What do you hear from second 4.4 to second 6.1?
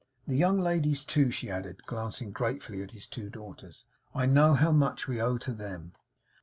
how much we owe to them.